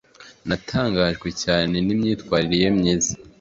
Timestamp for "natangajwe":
0.47-1.29